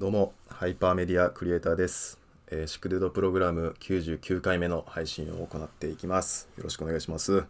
[0.00, 2.18] どうも、ハイパーメディアクリエイターです。
[2.50, 6.48] えーシクルドプログラム99回目の配信を行っていきます。
[6.56, 7.44] よろしくお願いします。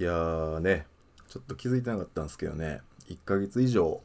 [0.00, 0.84] いやーね、
[1.28, 4.00] ちょっと気づいてなかったんですけどね、1ヶ月以上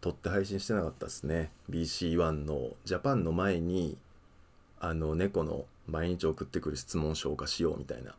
[0.00, 1.50] 撮って配信してなかったですね。
[1.68, 3.98] BC1 のジャパンの前に、
[4.80, 8.14] あの、猫の毎日送ってくる質問消化しようみたいな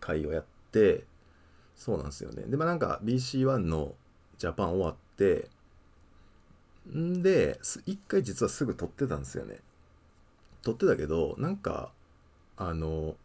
[0.00, 1.04] 回をやって、
[1.74, 2.42] そうなんですよね。
[2.48, 3.94] で、まあなんか BC1 の
[4.36, 5.48] ジャパン終わって、
[6.94, 9.60] んで、一回実はすぐ撮ってたんですよね。
[10.62, 11.90] 撮ってたけど、なんか、
[12.56, 13.16] あの、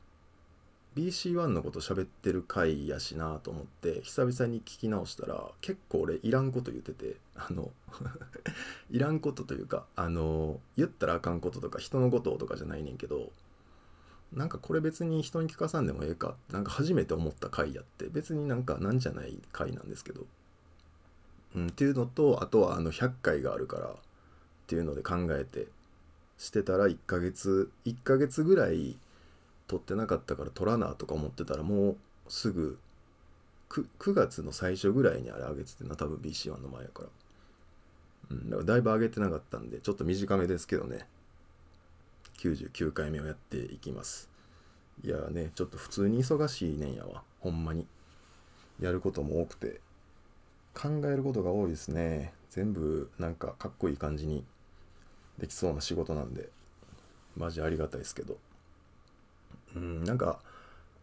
[0.95, 7.71] BC1 のこと喋ってる回やしなと思って、久々に聞き直したら、結構俺いらんこと言ってて、あの、
[8.91, 13.31] いらんことというか、あの、言ったらあかんこととか、人のこととかじゃないねんけど、
[14.33, 20.25] なんかこれ別に人に聞かさんでもええか、なんか初めて思った回やって、別になんかなんじゃない回なんですけど、
[21.55, 23.93] うん、っていうのとあとはあの100回があるからっ
[24.67, 25.67] ていうので考えて
[26.37, 28.97] してたら1ヶ月1ヶ月ぐらい
[29.67, 32.79] 撮ってなかったから撮らなとか思ってたらもうすぐ
[33.69, 37.09] 9, 9月の最初ぐらいにあれ上げててな多分 BC1 の前やから、
[38.31, 41.05] うん、だからだいぶ上げてなかったんでちょっと短めですけどね。
[42.39, 44.29] 99回目をやっていきます。
[45.03, 47.23] いやねちょっと普通に忙しいねんやわ。
[47.39, 47.85] ほんまに。
[48.79, 49.79] やることも多くて。
[50.73, 52.33] 考えることが多いですね。
[52.49, 54.45] 全部なんかかっこいい感じに
[55.37, 56.49] できそうな仕事なんで。
[57.37, 58.37] マジありがたいですけど。
[59.75, 60.39] うんなんか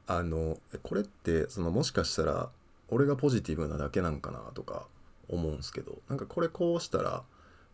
[0.07, 2.51] あのこれってそのもしかしたら
[2.89, 4.87] 俺がポジティブなだけなんかなとか
[5.29, 7.23] 思うんすけどなんかこれこうしたら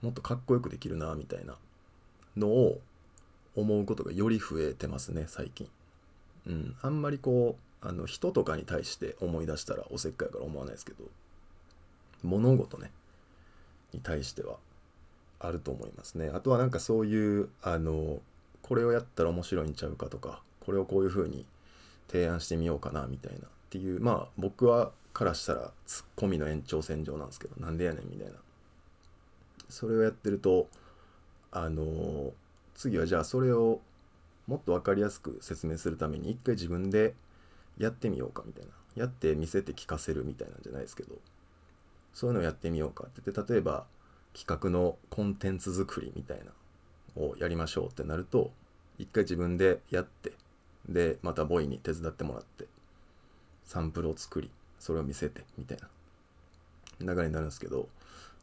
[0.03, 1.57] もっとかっこよくできるなみたいな
[2.37, 2.81] のを
[3.57, 5.69] 思うことがより増えてますね最近。
[6.47, 11.05] うんあんまりこうあの人とかに対して思い出したらおせっかいから思わないですけど。
[12.25, 12.91] 物事ね。
[13.95, 14.57] に対しては
[15.39, 16.31] あると思いますね。
[16.35, 18.21] あとはなんかそういうあの
[18.63, 21.47] これをやったら面白いんちゃうかとかこれをこういう風に
[22.09, 23.41] 提案してみようかなみたいなっ
[23.71, 28.35] ていうまあ僕はからしたらツッコミの延長線上なんですけどなんでやねんみたいな。
[29.69, 30.69] それをやってると
[31.51, 32.33] あの
[32.75, 33.81] 次はじゃあそれを
[34.47, 37.15] もっと分かりやすく説明するために一回自分で
[37.79, 38.73] やってみようかみたいな。
[38.95, 41.17] やって見せて聞かせるみたいなんじゃないですけど。
[42.15, 43.85] そういうのをやってみようかって言って例えば
[44.33, 46.45] 企画のコンテンツ作りみたいな
[47.23, 48.51] をやりましょうってなると
[48.99, 50.33] 一回自分でやって
[50.89, 52.67] でまたボイに手伝ってもらって
[53.65, 57.89] サンプルを作りそれを見せてみたいな流れになるんですけど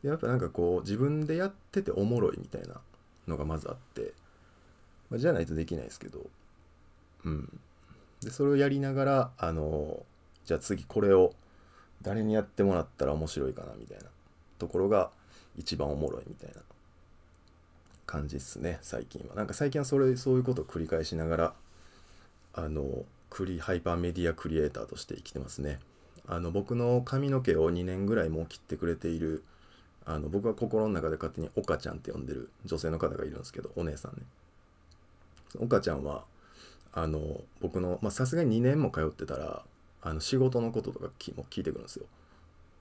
[0.03, 2.81] やっぱなんかこう自分でやってておもろいみたいな
[3.27, 4.13] のがまずあって、
[5.09, 6.19] まあ、じゃないとできないですけど
[7.25, 7.59] うん。
[8.21, 10.03] でそれをやりながらあの
[10.45, 11.33] じゃあ次これを
[12.01, 14.05] 誰にやってもらったら面白いかなみたいな
[14.59, 15.09] ところが
[15.57, 16.61] 一番おもろいみたいな
[18.05, 19.35] 感じっすね最近は。
[19.35, 21.53] なんか最近はそれそういうことを繰り返しながら
[22.53, 22.85] あの
[23.29, 25.79] クリハイパーメディアクリエイターとして生きてますね。
[26.27, 29.43] あの僕の髪の毛を2年ぐらいもう切ってくれている
[30.05, 34.23] あの僕は心の中で勝手に岡ちゃんって呼んでる女性の方がいるんですけどお姉さんね。
[35.59, 36.23] 岡ちゃんは
[36.93, 39.63] あの僕のさすがに2年も通ってたら
[40.01, 42.05] あの仕事のこととかきも聞いてくるんですよ。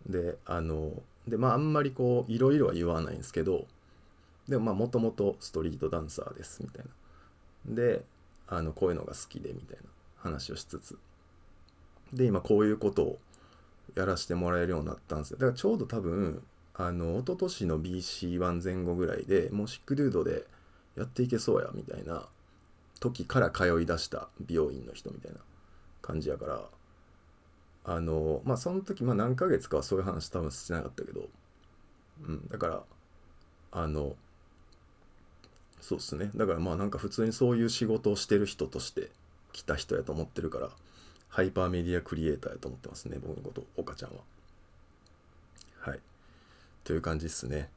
[0.09, 0.91] であの
[1.29, 3.67] でまああんまりこういろいろは言わないんですけど
[4.49, 6.85] でもまあもともとストリートダンサーですみたい
[7.67, 7.75] な。
[7.75, 8.05] で
[8.49, 9.83] あのこういうのが好きでみたいな
[10.17, 10.99] 話をしつつ。
[12.13, 13.19] で今こういうことを
[13.95, 15.39] やらせてもらえるようになったんですよ。
[15.39, 16.43] だからちょうど多分
[16.75, 20.47] あの一昨年の BC1 前後ぐらいでもうシックデュードで
[20.97, 22.27] やっていけそうやみたいな
[23.01, 25.39] 時から通い出した美容院の人みたいな
[26.03, 26.63] 感じやから
[27.85, 31.29] あのまあその時まあ何ヶ月かはそういう話多分してなかったけど
[32.27, 32.83] うんだから
[33.73, 34.17] あの
[35.81, 36.31] そうっすね。
[36.35, 39.11] だからまあなんか普通にそういう仕事をしてる人として
[39.53, 40.69] 来た人やと思ってるから
[41.29, 44.19] ハイパーメディアクリエイターやと思ってますね僕のこと岡ちゃんは。
[45.81, 46.01] はい。
[46.85, 47.71] という感じっすね。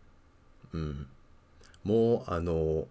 [0.74, 1.08] うん。
[1.84, 2.88] もうあの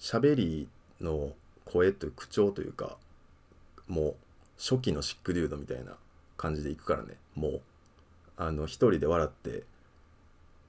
[0.00, 0.68] 喋り
[1.00, 1.32] の
[1.64, 2.96] 声という口調というか
[3.86, 4.14] もう
[4.58, 5.96] 初期のシックデュードみたいな
[6.38, 7.16] 感じでいくからね。
[7.34, 7.60] もう。
[8.38, 9.64] あの一人で笑って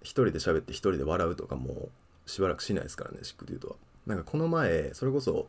[0.01, 1.89] 一人で喋って一人で笑うとかもう
[2.30, 3.75] しばらくしないですからね SICKDUDE は。
[4.07, 5.48] なんかこの前それこそ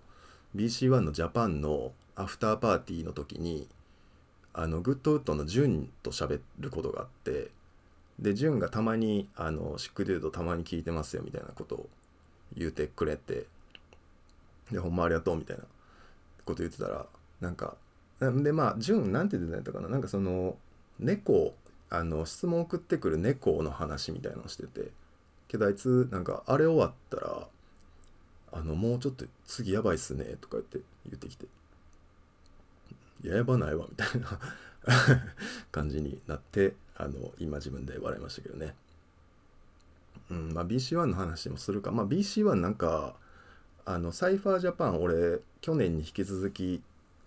[0.55, 3.69] BC1 のジャパンのアフターパーティーの時に
[4.53, 7.51] あのグッドウッドのジュンと喋ることがあって
[8.19, 11.89] でジュンがたまにあの SICKDUDE たまに聞いてますよみたいなことを
[12.55, 13.47] 言うてくれて
[14.71, 15.63] でほんまありがとうみたいな
[16.45, 17.07] こと言ってたら
[17.41, 17.77] なんか
[18.21, 19.89] でまあジュンなんて言ってたやったかな？
[19.89, 20.57] なんかその
[20.99, 21.55] 猫
[21.89, 24.91] あの質問送ってくる猫の話みたいのをしてて。
[25.51, 27.49] けどあいつなんかあれ終わったら
[28.53, 31.47] あのもうちょっと次やばいっすねとか言って言ってきて
[33.25, 34.39] ややばないわみたいな
[35.73, 38.77] 感じになってあの今自分で笑いましたけどね。
[40.31, 41.91] うんまあ BC1 の話もするか。
[41.91, 43.17] まあ BC1 なんか
[43.85, 46.81] あのサイファージャパン俺去年に引き続き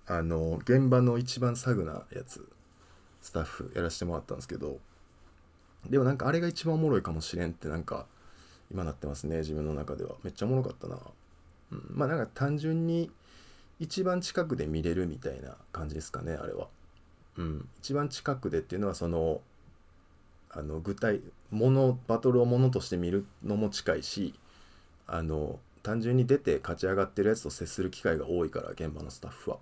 [0.08, 2.48] あの現場の一番サグなやつ
[3.22, 4.80] スタッフやらせてもらったんですけど
[5.90, 8.06] でもなんかあれが一番おもろいかもしれんってなんか
[8.72, 10.16] 今なってますね自分の中では。
[10.24, 10.98] めっちゃおもろかったな、
[11.72, 13.12] うん、まあなんか単純に
[13.80, 16.68] 一番近くで見れるみたいな感じですかねあれは。
[17.38, 17.68] うん。
[17.80, 19.42] 一番近くでっていうのはその
[20.50, 21.22] あの具体
[21.52, 24.34] ものバトルをものとして見るのも近いし
[25.08, 29.58] あの単純に出て勝ち上がってるやつと接する機会が多いから現場のスタッフは。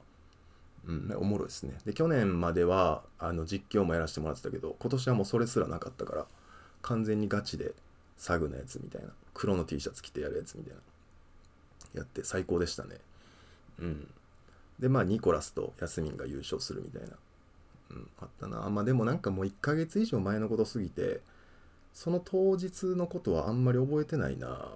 [0.88, 1.74] うん、おもろいですね。
[1.86, 6.26] で去年まではあの実況もやらせてもらってたけど今年はもうそれすらなかったから
[6.82, 7.74] 完全にガチで
[8.18, 10.80] サグのやつみたいな黒の T シャツ着てやるやつみたいな
[11.94, 12.98] やって最高でしたね。
[13.80, 14.08] うん。
[14.80, 17.16] でまあニコラスとヤスミンが優勝するみたいな。
[17.92, 18.70] うん、あったな。
[18.70, 21.22] まあでもなんかもう1ヶ月以上前のことすぎて
[21.94, 24.70] その当日のことはあんまり覚えてないな。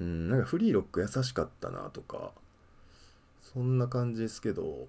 [0.00, 2.32] うん、なんかフリーロック優しかったなとか
[3.54, 4.86] そんな感じですけど、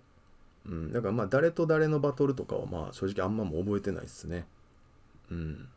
[0.66, 4.46] うん、だからまあ誰と誰のバトルとかはまあ正直あんまも覚えてないっすね。
[5.32, 5.68] うん。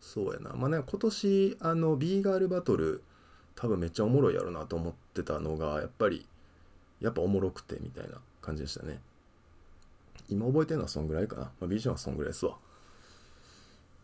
[0.00, 0.54] そうやな。
[0.54, 3.02] まあね、今年あの B ガールバトル
[3.54, 6.26] 多分めっちゃおもろいやろなと思ってたのがやっぱり
[7.00, 9.00] やっぱおもろくてみたいな感じでしたね。
[10.28, 11.42] 今覚えてるのはそんぐらいかな。
[11.42, 12.56] まあ、ビジョンはそんぐらいですわ。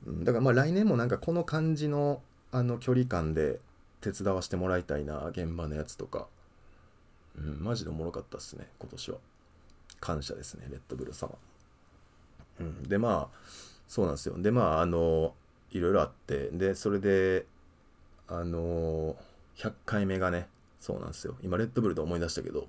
[0.07, 2.21] うん、だからまあ来年もなんかこの感じの
[2.53, 3.59] あの距離感で
[4.01, 6.27] 手伝わせてもらいたいな現場のやつとか
[7.39, 9.19] うん、マジでおもろかったっすね、今年は。
[10.01, 11.35] 感謝ですね、レッドブル様。
[12.61, 13.39] うん、で、まあ、
[13.89, 14.37] そうなんですよ。
[14.39, 15.35] で、まあ、あの、
[15.71, 17.47] いろいろあって、で、それで、
[18.29, 19.17] あの、
[19.57, 20.49] 100回目がね、
[20.81, 21.37] そうなんですよ。
[21.43, 22.69] 今、レッドブルで思い出したけど、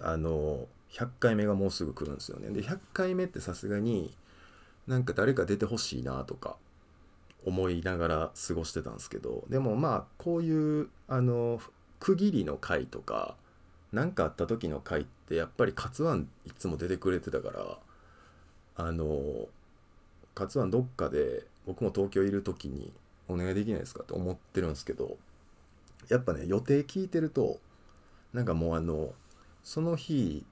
[0.00, 2.50] あの、100回目がもうすぐ来るんですよね。
[2.50, 4.14] で、100回目ってさすがに、
[4.86, 6.56] なんか誰か出てほしいなとか
[7.44, 11.60] 思いながら過ごしてたんですけど、でもまあ、こういう、あの、
[12.04, 13.34] 区切りの回とか
[13.90, 17.78] 何かあった時の回ってやっぱり勝ワンいつも出てくれてたから
[18.76, 19.48] あの
[20.38, 22.92] 勝ワンどっかで僕も東京いる時に
[23.26, 25.16] お願いできないですかって思ってるんですけど
[26.10, 27.58] やっぱね予定聞いてると
[28.34, 29.14] なんかもうあの
[29.62, 30.44] その日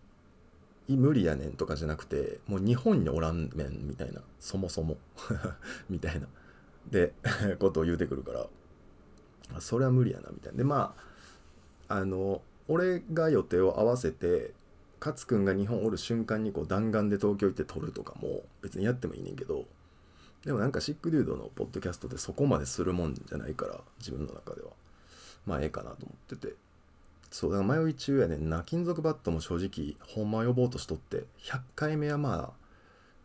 [0.89, 4.97] 無理やねんとかじゃなくてもう日本におらんねんみたいなそもそも
[5.91, 6.29] みたいな
[6.91, 7.13] で
[7.59, 8.33] ことを言うてくるか
[9.53, 10.57] らそれは無理やなみたいな。
[10.57, 11.12] でまあ
[11.93, 14.53] あの俺が予定を合わせて
[14.99, 19.65] 勝くんが日本おる瞬間にこう弾丸で東京行って撮るとかも別にやってもいいねんけど
[20.47, 24.71] でもなんかシックデュードのポッドキャストでそこまでするもんじゃないから自分の中では。
[25.45, 26.55] まあええかなと思ってて。
[27.31, 28.63] そうだから迷い中やねんな。
[28.65, 32.55] 金属バットも正直ほんま呼ぼうとしとって100回目はま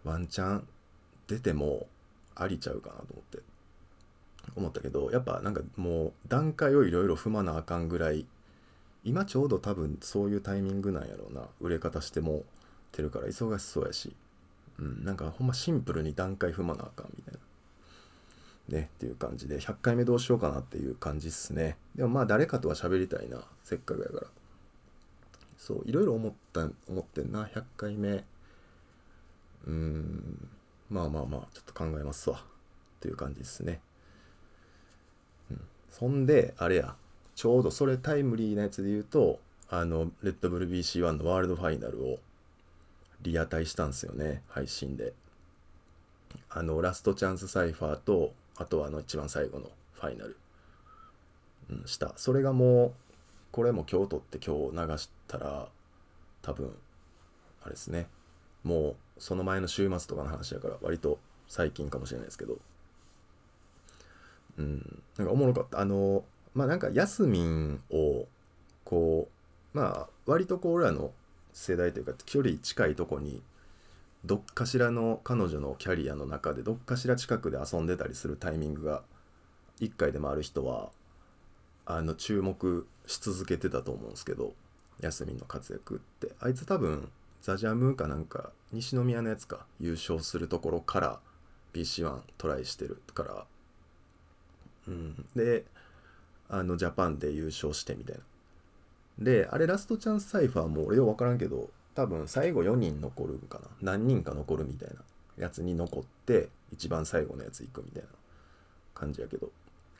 [0.05, 0.67] あワンチャン
[1.27, 1.87] 出ても
[2.35, 3.39] ありちゃうかなと思って
[4.55, 8.25] 思ったけどやっぱなんかもう段階をいろいろ踏まなあかんぐらい
[9.07, 11.43] 今ちょうど多分そういうタイミングなんやろうな。
[11.61, 12.43] 売れ方しても
[12.91, 14.13] てるから忙しそうやし。
[14.79, 17.33] うんなんかほんまシンプルに段階踏まなあかんみたい
[18.69, 18.77] な。
[18.77, 19.59] ねっていう感じで。
[19.59, 21.77] 100回目どうしようかなっていう感じっすね。
[21.95, 24.27] でもまあ誰かとは喋りたいなせっかくやから。
[25.57, 28.09] そういろいろ思った思ってんな100回目。
[28.09, 30.49] うーん
[30.89, 32.37] まあまあまあちょっと考えますわ。
[32.37, 33.79] っていう感じですね、
[35.51, 35.61] うん、
[35.91, 36.95] そんであれや。
[37.37, 39.39] ちょうどそれタイムリーなやつで言うと
[39.69, 42.17] あのレッドブル BC1 のワールドファイナルを
[43.21, 45.13] リアタイしたんですよね配信で。
[46.49, 50.35] あのラストチャンスサイファーとあとはあの一番最後のファイナル、
[51.69, 52.13] うん、した。
[52.15, 52.91] それがもう
[53.51, 55.67] これも今日撮って今日流したら
[56.41, 56.75] 多分
[57.61, 58.07] あれですね。
[58.63, 62.57] もうその前の週末とかの話だから割と最近かもしれないですけど。
[64.57, 65.79] うんなんかおもろかった。
[65.79, 66.23] あの
[66.57, 68.25] まあなんかヤスミンを
[68.83, 69.29] こ
[69.73, 71.11] うまあ割とこう俺らの
[71.53, 73.43] 世代というか距離近いとこに
[74.25, 79.03] どっかしらの彼女のキャリアの中でどっかしら近くで遊んでたりするタイミングが
[79.81, 80.89] 1回でもある人は
[81.85, 84.53] あの注目し続けてたと思うんですけど
[84.99, 86.33] ヤスミンの活躍って。
[86.39, 87.11] あいつ多分
[87.43, 91.19] ザ・ジャムかなんか西宮のやつか優勝するところから
[91.73, 93.45] BC1 トライしてるから。
[94.87, 95.25] うん。
[95.35, 95.65] で
[96.49, 98.21] あのジャパンで優勝してみたいな。
[99.19, 103.67] で、あれラストチャンスサイファーも俺よ分からんけど、多分最後4人残るんかな。
[103.81, 104.95] 何人か残るみたいな。
[105.37, 108.09] やつに残って、一番最後のやつ行くみたいな。
[108.97, 109.51] 感じやけど。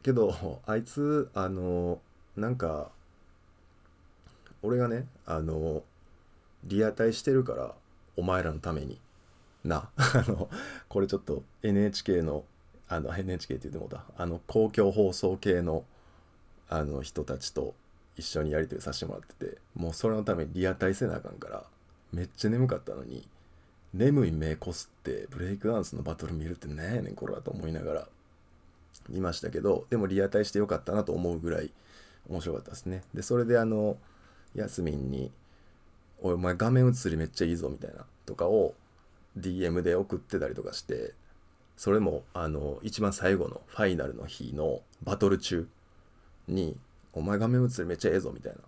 [0.02, 2.00] けどあいつあの
[2.36, 2.92] なんか
[4.64, 5.84] 俺がねあの
[6.64, 7.74] リアタイしてるから
[8.16, 9.00] お前らのために。
[9.64, 9.90] な。
[9.98, 10.50] あの
[10.88, 12.44] これちょっと NHK の
[12.88, 14.04] あの NHK って言ってもうた。
[14.18, 15.84] あの公共放送系の
[16.70, 17.74] あの人たちと
[18.18, 21.64] 一緒にやり取りさせてもらっててもうそれのためにリアタイせなあかんから
[22.12, 23.28] めっちゃ眠かったのに
[23.94, 28.08] 眠い目こすってブレイクダンスのバトル見るって何やねんこれはと思いながら
[29.10, 31.72] 見ましたけどでもリアタイしてよかったなと思うぐらい
[32.30, 33.04] 面白かったですね。
[33.14, 33.98] でそれであの
[34.54, 35.32] ヤスミンに
[36.20, 38.76] 「おいお前画面映りめっちゃいいぞ」みたいなとかを
[39.38, 41.14] DM で送ってたりとかして
[41.78, 45.68] それもあの一番最後のファイナルの日のバトル中
[46.48, 46.78] に
[47.14, 48.60] 「お前画面映りめっちゃええぞ」みたいな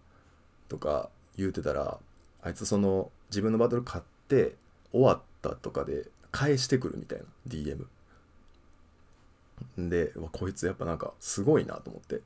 [0.68, 2.00] とか言うてたら
[2.42, 4.56] あいつその自分のバトル勝って
[4.92, 7.86] 終わったとかで返してくるみたいな DM
[9.78, 12.22] でこいつやっぱなんかすごいなと思って。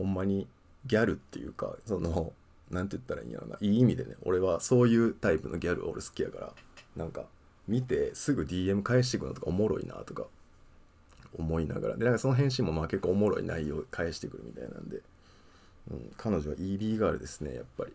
[0.00, 0.48] ほんまに
[0.86, 2.32] ギャルっていうかその
[2.70, 3.58] 何て言ったらいいんやろな。
[3.60, 6.52] いい意味でね俺はそういうタイプのギャル俺好きやから
[6.96, 7.24] なんか
[7.68, 10.24] 見てすぐ DM 返してくるのとかおもろいなとか
[11.38, 11.96] 思いながら。
[11.96, 15.00] でなんかその返信もまあ結構おもろい内容返してくるみたいなんで、
[15.90, 17.92] うん、彼女は EB ガールですねやっぱり。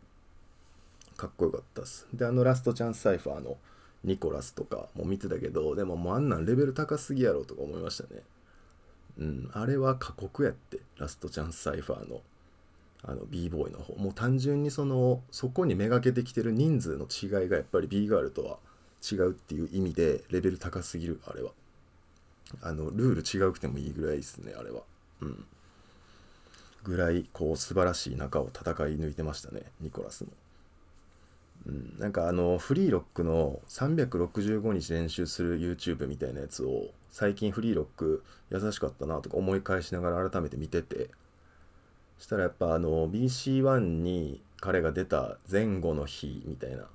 [1.18, 2.08] かっこよかったっす。
[2.14, 3.58] であのラストチャンスサイファーの
[4.04, 8.22] ニコラスとかも見てたけどでももうあんなんレベル高すぎやろとか思いましたね。
[9.18, 12.22] うんあれは過酷やってラストチャンスサイファーの
[13.04, 13.96] あの b ボーイの方。
[13.96, 18.58] もう単純にそのそこにめがけてきてる人数の違いがやっぱり b ガールとは
[19.10, 21.52] 違うっていう意味でレベル高すぎるあれは。
[22.62, 24.82] あのルール違うくてもいいぐらいですねあれは。
[25.22, 25.46] うん。
[26.84, 30.30] ぐらいこう素晴らしい中を戦い抜いてましたねニコラスも。
[31.68, 41.10] うん、なんかあのフリーロックの365日練習する YouTube みたいなやつを最近フリーロック優しかったなとか思い返しながら改めて見てて。
[42.18, 46.86] したらやっぱあの BC1 に彼が出た前後の日みたいな。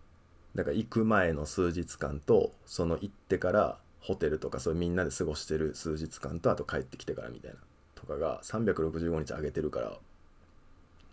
[0.54, 7.59] だから行く前の数日間とその行ってからホテルとかそうみんなで過ごしてる数日間とあと帰ってきてからみたいな
[7.95, 9.99] とかが365日上げてるから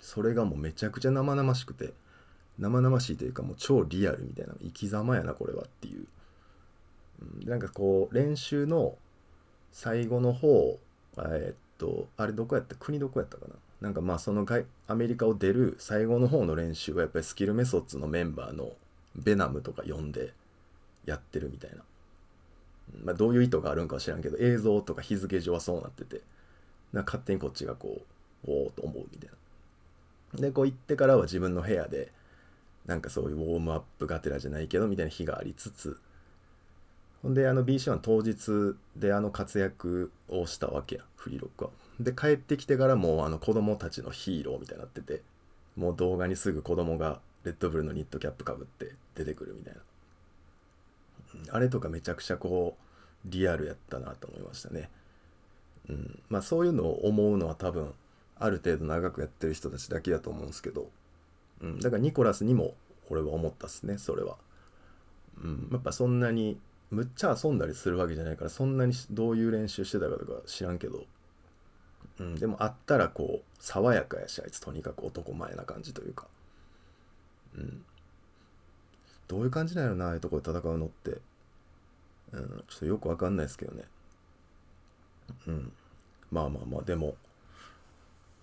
[0.02, 1.94] それがもうめちゃくちゃ生々しくて。
[2.60, 6.08] 生々しいというかもう超リアルみたいな生き様やなこれはっていう、
[7.42, 8.96] うん、なんかこう練習の
[9.72, 10.80] 最後の方
[11.20, 12.74] えー、っとあれどこやった？
[12.74, 13.54] 国どこやったかな？
[13.80, 14.44] なんかまあその
[14.88, 18.72] アメリカを出る最後の方の練習はやっぱりスキルメソッツのメンバーの
[19.16, 20.34] ベナムとか呼んで
[21.06, 21.84] やってるみたいな、
[23.04, 26.22] まあ、どういう意図があるんかは知らんけど映像とか日付上はそうなってて
[26.94, 28.02] な勝手にこっちがこ
[28.48, 32.12] うおおと思うみたいなでこう行ってからは自分の部屋で
[32.86, 36.00] なんかそういうウォームアップがてらじゃないけどみたいな日がありつつ
[37.22, 41.72] ほんであの BC1 当日であの活躍をしたわけやフリーロックは。
[42.00, 45.24] で帰ってきてからもうあの子供たちのヒーローみたいになってて
[45.76, 49.82] もう動画にすぐ子供がレッドブルのニットキャップかぶって出てくるみたいな
[51.52, 52.78] あれとかめちゃくちゃこ
[53.26, 54.90] うリアルやったなと思いましたね。
[55.90, 57.94] うん、まあそういうのを思うのは多分
[58.38, 60.90] ある程度長くやってる人たちだけだと思うんですけど。
[61.62, 62.76] うん、だからニコラスにも
[63.10, 64.38] 俺は思ったっすねそれは、
[65.42, 66.60] うん、やっぱそんなに
[66.92, 71.06] むっちゃ遊んだりするわけじゃないからそんなにどういう練習してたかとか知らんけど、
[72.20, 76.28] うん、でもあったらこう爽やかやしあいつとにかく男前な感じというか。
[77.58, 77.84] うん。
[79.28, 81.18] どういう感じなんやろなああいうとこで戦うのって、
[82.32, 83.84] うん、ちょっとよくわかんないですけどね。
[85.48, 85.72] うん。
[86.32, 87.16] まあまあまあでも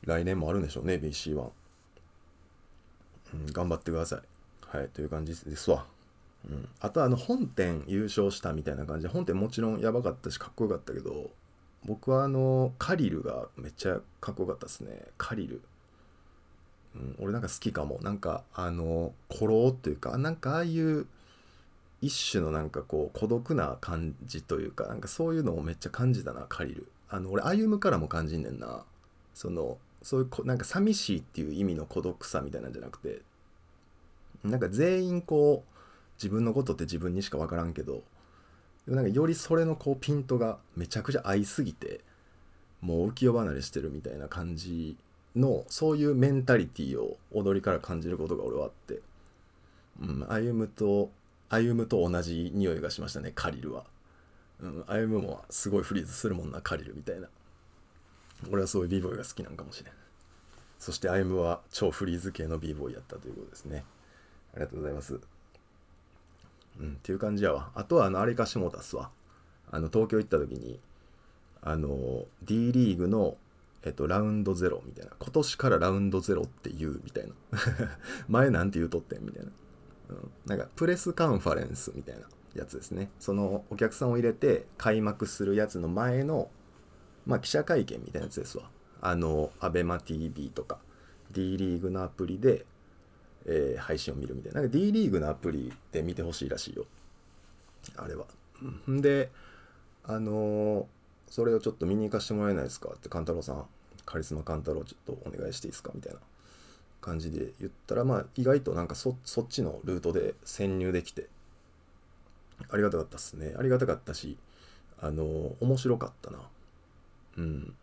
[0.04, 1.50] 来年もあるんでしょうね BC1
[3.34, 4.20] うん、頑張ってください。
[4.76, 5.86] はい、という感じですわ。
[6.48, 11.30] うん、あとあの本店優勝したみたいな感じで本店もちろんやばかったしかっこよかったけど
[11.86, 14.90] 僕はあのカリルがめっちゃかっこよかったですね。
[15.16, 15.62] カリル、
[16.94, 17.98] うん、俺なんか好きかも。
[18.02, 21.06] なんかあの古老っていうかなんかああいう
[22.00, 26.88] 一種のなんかこう孤独な感じというかなんかそういうのをめっちゃ感じたなカリル。
[27.08, 28.84] あの俺歩むからも感じんねんな。
[29.34, 33.22] そのそういうなんか寂しいっていう意味の孤独さみたいなんじゃなくて
[34.44, 35.74] なんか全員こう
[36.16, 38.02] 自分のことって自分にしか分からんけど
[38.86, 42.00] なんかよりそれのこうピントがめちゃくちゃ合いすぎて
[42.82, 44.96] もう浮世離れしてるみたいな感じ
[45.36, 49.00] のそういうメンタリティーを踊りから感じることが俺はあって、
[50.00, 51.10] うん、歩むと
[51.48, 53.84] 歩むと同じ匂いがしましたねカリルは、
[54.60, 57.28] うん、歩むもすごいフリーズするもんなカリルみたいな。
[58.50, 59.92] 俺はそういう b ボーイが好きなんかもしれん。
[60.78, 63.84] そして歩夢は超フリーズ系の b ボーイやったということですね。
[64.54, 65.20] ありがとうございます。
[66.80, 67.70] うんっていう感じやわ。
[67.74, 69.10] あとはあのあれかしもたすわ。
[69.70, 70.78] あの東京行った時に
[71.62, 73.36] あの D リーグの
[73.84, 75.12] えっと、ラウンドゼロみたいな。
[75.18, 77.34] 今年からラウンドゼロって言うみたいな。
[78.28, 79.52] 前なんて言うとってんみたいな。
[80.10, 83.10] うん、なんか、プレスカンファレンスみたいなやつですね。
[83.18, 86.50] そのお客さんを入れて開幕するやつの前の、
[87.26, 88.70] まあ、記者会見みたいなやつですわ。
[89.02, 90.78] あの、アベマ TV とか、
[91.30, 92.64] D リーグのアプリで、
[93.44, 94.62] えー、配信を見るみたいな。
[94.62, 96.86] なんか D リーグのアプリで見てほしいらしいよ。
[97.96, 98.24] あれは。
[98.90, 99.30] んで、
[100.04, 100.86] あのー
[101.28, 102.90] それをちょっと見に行かしてもらえないですか？
[102.94, 103.64] って勘太郎さん
[104.06, 105.90] カリスマ勘太郎ちょっとお願いしていいですか？
[105.94, 106.20] みたいな
[107.00, 111.28] 感じで言ったらまあ意外となんかそそっちのルートで潜入できて
[112.70, 114.38] ありがたかったっすねありがたかったし
[115.00, 115.24] あの
[115.60, 116.38] 面白かったな。
[117.38, 117.74] うん。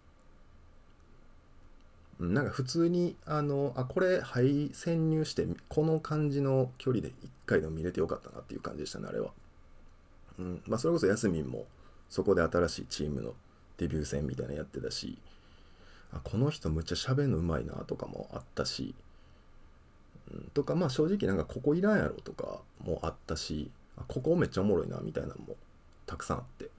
[2.19, 7.13] なんか普通にあのあこれはい潜入してこの感じの距離で1
[7.48, 9.31] 回でも見れてよかったなっていう感じでしたねあれは。
[10.39, 10.62] うん。
[10.67, 11.65] まあそれこそヤスミンも
[12.12, 13.34] そこで新しいチームの
[13.77, 15.18] デビュー戦みたいなのやってたし
[16.13, 18.94] あこの人むっちゃ喋るのうまいなとかもあったし、
[20.32, 25.56] うん、とかまあ正直なんかここいらんやろとかもあったしあここめっちゃおもろいなみたいなのも
[26.06, 26.70] たくさんあって、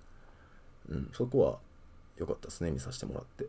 [0.90, 1.58] うん、そこは
[2.18, 3.46] 良かったですね見させてもらって、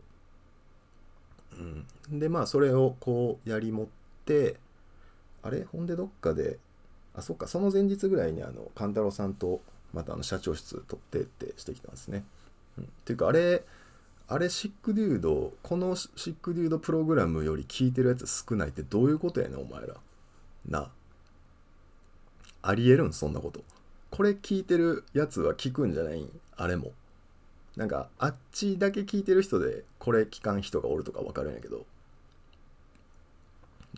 [2.10, 3.86] うん、でまあそれをこうやりもっ
[4.24, 4.56] て
[5.42, 5.64] あれ？
[5.64, 6.58] ほんでどっかで
[7.14, 9.60] あそっかその前日ぐらいにあの勘太郎さんと
[9.94, 12.24] またあの社長室取ってってしてきたんですね。
[12.76, 13.62] うん、っていうかあれ
[14.28, 19.94] あれシックデュードこのシックデュードプログラムより聞いてるやつ少ないってどういうことやねんお前ら。
[20.68, 20.90] な
[22.62, 23.62] ありえるんそんなこと。
[24.10, 26.22] これ聞いてるやつは聞くんじゃない？
[26.22, 26.92] んあれも。
[27.76, 31.84] なんかあっちだけ聞いてる人でこれ聞かん人がおるとか分かるんやけど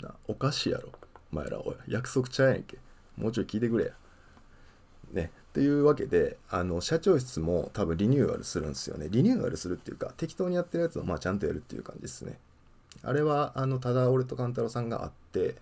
[0.01, 0.89] なおかしいやろ
[1.31, 2.79] お前らおい約束ちゃうやんけ
[3.19, 3.91] もうちょい聞いてくれや
[5.13, 9.07] ねというわけであの社長室も多分リニューアルするんですよね。
[9.09, 12.39] リニューアルするっていうか適当にやってるやつをまあちゃんとやるっていう感じですね。
[13.03, 15.57] あれはあのただ俺と勘太郎さんが会って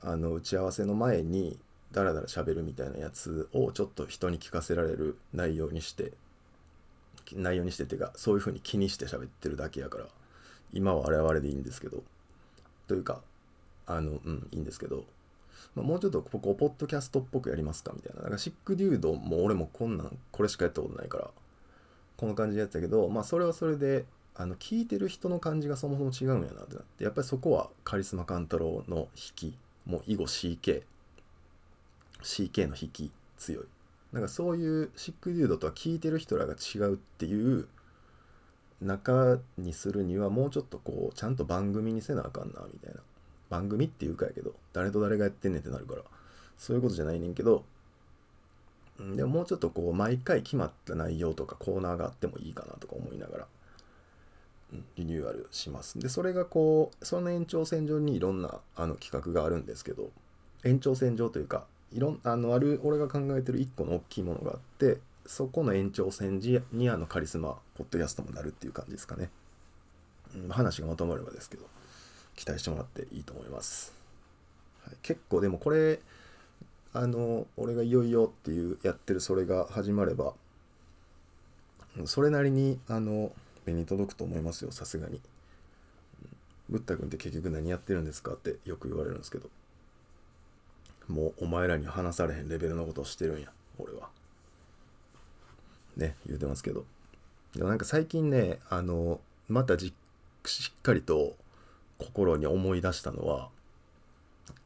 [0.00, 1.58] あの打ち合わせの前に
[1.90, 6.12] ダラダラ喋るみたいなやつをちょっと人に聞かせられる内容にして
[7.32, 10.04] 内容にしてっていうかそういう風に気にして喋ってるだけやから
[10.72, 12.04] 今はあれはあれでいいんですけど
[12.86, 13.22] というか
[13.88, 15.04] あのうんいいんですけど
[15.74, 18.22] まあ、もうちょっとここポッドキャストっぽくやりますかみたいな。
[18.22, 21.30] なんかシックデュードも俺もこんなん、これしかやったことないから、
[22.16, 24.04] この感じでやってたけど、まあそれはそれで、
[24.36, 30.82] あの、聞いてる人の感じがそもそも違うんやなってなって、やっぱりそこはカリスマ勘太郎の引き、もう以後 CK、
[32.22, 33.64] CK の引き強い。
[34.12, 37.66] なんかそういうシックデュードとは聞いてる人らが違うっていう
[38.80, 43.00] 中にするにはもうちょっとこうちゃんと番組にせなあかんなみたいな
[43.50, 46.02] 番組っていうかやけど、誰と誰がやってんねんってなるから、
[46.58, 47.64] そういうことじゃないねんけど、
[48.98, 53.46] でももうちょっとこう、毎回決まった内容とかコーナーがあってもいいかなとか思いながら、
[54.96, 55.98] リニューアルします。
[55.98, 60.10] で、それがこう、その延長線上にいろんなあの企画があるんですけど、
[60.64, 66.40] 延長線上というか、いろんあのある俺が考えてる一個の大きいものがあってそこの延長線
[66.72, 69.30] にあのカリスマポッドキャストもなるっていう感じですかね、
[70.34, 71.64] うん、話がまとまればですけど
[72.36, 73.94] 期待してもらっていいと思います。
[74.84, 76.00] はい、結構でもこれ
[76.92, 80.34] あの俺がいよいよっていうやってるそれが始まれば
[82.06, 83.32] それなりにあの
[83.66, 85.20] 目に届くと思いますよさすがに。
[86.68, 89.50] ブッダ君って結局何やってるんですかってよく言われるんですけど
[91.08, 94.08] もうお前らに話されへんレベルのことをしてるんや俺は。
[95.96, 96.84] ね言うてますけど。
[97.54, 99.92] でもなんか最近ねあのまたじっ
[100.46, 101.36] しっかりと
[101.98, 103.48] 心に思い出したのは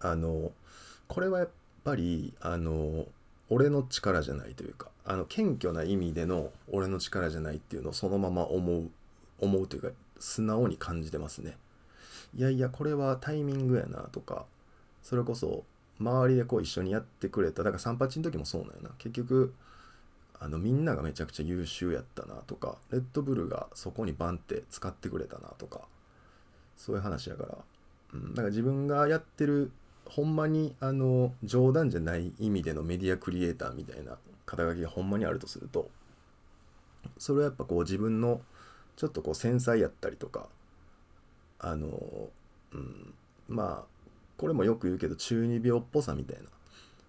[0.01, 0.53] あの
[1.07, 1.49] これはやっ
[1.85, 3.07] ぱりあの
[3.51, 8.91] 俺の力じゃないというかあの謙虚な意味での俺の力じゃないっていうのをそのまま思う
[9.41, 9.89] 思うというか
[10.19, 11.57] 素直に感じてますね。
[12.37, 14.45] いやいやこれはタイミングやなとか
[15.03, 15.65] それこそ
[15.99, 18.91] 周りでこう一緒にやってくれただから38の時もそうなんやな。
[18.99, 19.55] 結局
[20.41, 25.81] あのみんながめちゃくちゃ優秀やったなとかレッドブルがそこにバンって使ってくれたなとか
[26.79, 27.59] そういう話やから、
[28.15, 29.71] うん、だから自分がやってる
[30.07, 35.91] ほんまにあの冗談じゃない意味でのメディアクリエイターみたいな肩書きがほんまにあるとすると
[37.19, 38.41] それはやっぱこう自分の
[38.97, 40.49] ちょっとこう繊細やったりとか
[41.59, 41.89] あの、
[42.73, 43.15] うん、
[43.49, 43.99] まあ
[44.39, 46.45] これもよく言うけど中二病っぽさみたいな。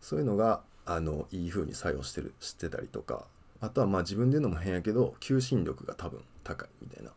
[0.02, 3.26] そういうのがあのいい風に作用してるしてたりとか。
[3.62, 7.12] あとはまあ自分で言うのも変やけど求心力が多分高いみたいな。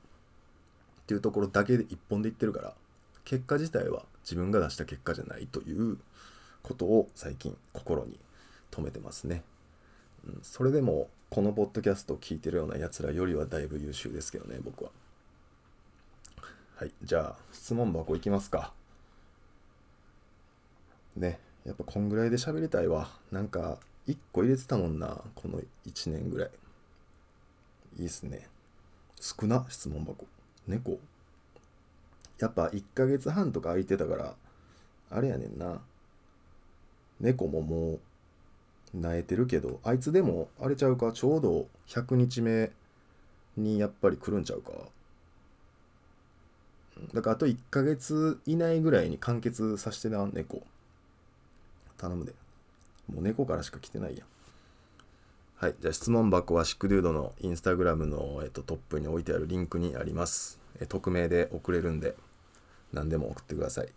[1.12, 2.72] っていうところだけで一本で言ってるから
[3.26, 5.98] 結果自体は自分が出した結果じゃないという
[6.62, 8.18] ことを最近心に
[8.70, 9.42] 留めてますね。
[10.26, 14.90] うん、それでもこのポッドキャストを聞いてるようなやつらよりはだいぶ優秀ですけどね僕は。
[16.76, 18.72] はいじゃあ質問箱いきますか。
[21.16, 23.10] ねやっぱこんぐらいで喋りたいわ。
[23.30, 26.50] なんか1個入れてたもんなこの1年ぐらい。
[27.98, 28.48] いいっすね。
[29.20, 30.26] 少な質問箱。
[30.66, 30.98] 猫。
[32.38, 34.34] やっぱ1ヶ月半とか空いてたから
[35.10, 35.80] あれやねんな。
[37.20, 38.00] 猫もも
[38.94, 42.70] う萎えてるけどあいつでもあれちゃうかちょうど100日目
[43.56, 44.72] にやっぱり来るんちゃうか。
[47.14, 50.62] だからあと1ヶ月以内ぐらいに完結させてな猫。
[51.96, 52.32] 頼むで。
[53.12, 54.26] もう猫からしか来てないやん。
[55.62, 62.16] はいじゃあ質問箱はシックデュードのインスタグラムの、えっと、トップに置いてあるリンクにありますえ匿名で送れるんで
[62.92, 63.88] 何でも送ってください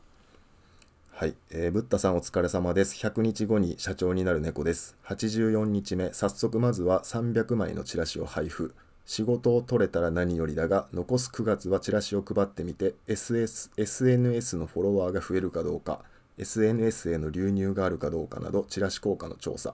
[1.12, 2.93] はい、えー、ブッダさんお疲れ様です。
[3.04, 4.97] 100日後に社長になる猫です。
[5.06, 8.75] 84日目、早速まずは300枚のチラシを配布。
[9.06, 16.01] 仕事を取れたら何よりだが、残す9月はチラシを配ってみて、SS、SNS のフォロワーが増えるかどうか、
[16.38, 19.73] SNS への流入があるかどうかなど、チラシ効果の調査。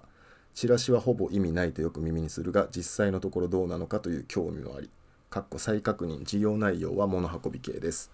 [0.53, 4.89] チラシはほぼ意味ないとよく耳にするが、実際のところどうなのかという興味もあり。
[5.29, 8.11] かっこ再確認、事業内容は物運び系です。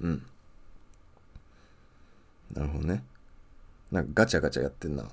[0.00, 0.22] うん。
[2.54, 3.04] なるほどね。
[3.92, 5.04] なんかガチャガチャやってんな。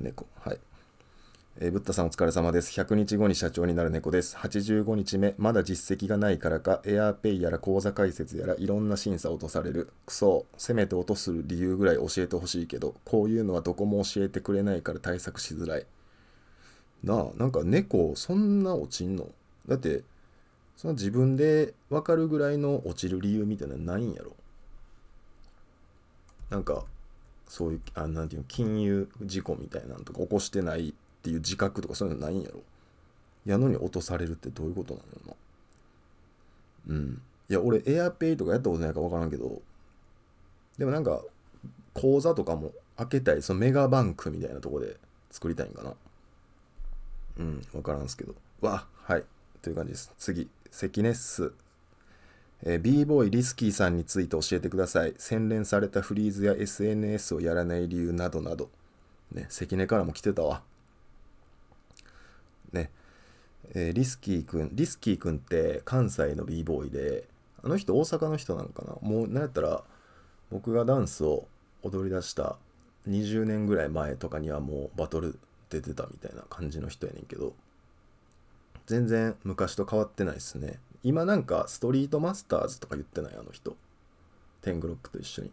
[0.00, 0.26] 猫。
[0.40, 0.58] はい。
[1.60, 2.80] えー、ブッダさんお疲れ様です。
[2.80, 4.36] 100日後に社長になる猫です。
[4.36, 9.88] 85日目、まだ実績がないからか、エアーペイやら口座開設やらいろんな審査を落とされる。
[10.04, 15.86] クソ、せめて落とす理由ぐらい教えてほしいけど、こういうのはどこも教えてくれないから対策しづらい。
[17.04, 19.28] なあ、なんか猫、そんな落ちんの？
[19.68, 20.02] だって、
[20.76, 24.32] その自分で分かるぐらいの落ちる理由みたいなのないんやろ？
[26.50, 26.84] なんか
[27.46, 28.46] そういうあなんていうの？
[28.48, 32.60] 金融事故みたいなのとか起こしてないっていう自覚とかそういうのないんやろ？
[33.44, 35.36] やのに落とされるってどういうことなの？
[36.88, 37.22] うん。
[37.50, 39.60] いや俺エアペイとかやったことないか分からんけど
[40.78, 41.20] でもなんか
[41.92, 44.96] 口座とかも開けたいそのメガバンクみたいなとこで
[45.30, 45.92] 作りたいんかな？
[47.38, 49.24] うん分からんすけどわはい
[49.62, 51.52] という感じです次関根っす
[52.66, 55.12] えー、b ボーイリスキーさんについて教えてください。
[55.18, 58.70] 洗練されたフリーズや SNS をやらない理由などなど。
[59.32, 60.62] ね、関根からも来てたわ。
[62.72, 62.90] ね、
[63.74, 67.28] えー、リスキーくん、リスキーくんって関西の b ボーイで、
[67.62, 69.82] あの人大阪の人なんかなもうなんやったら
[70.50, 71.46] 僕がダンスを
[71.82, 72.56] 踊り出した
[73.08, 75.38] 20年ぐらい前とかにはもうバトル
[75.80, 77.54] 出てたみたいな感じの人やねんけど、
[78.86, 80.78] 全然昔と変わってないっすね。
[81.02, 83.76] 今なんかストリートマスターズとか言ってないあの人。
[84.62, 85.50] テングロックと一緒に。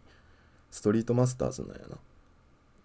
[0.70, 1.98] ストリートマスターズなんやな、